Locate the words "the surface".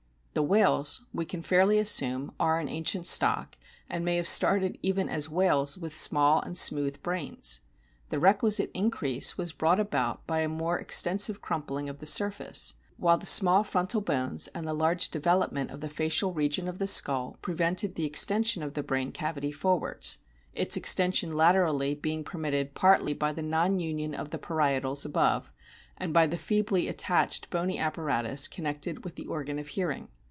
11.99-12.75